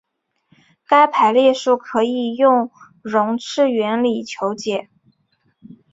[0.87, 2.71] 该排列数可以用
[3.03, 4.89] 容斥原理求解。